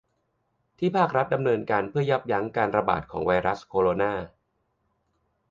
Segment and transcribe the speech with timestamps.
[0.77, 4.13] ที่ภาครัฐดำเนินการเพื่อยับยั่งการระบาดของไวรัสโคโรนา